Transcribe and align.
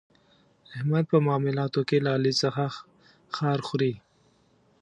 احمد 0.75 1.03
په 1.11 1.17
معاملاتو 1.25 1.81
کې 1.87 1.97
له 2.05 2.09
علي 2.15 2.33
څخه 2.41 2.63
خار 3.35 3.59
خوري. 3.67 3.93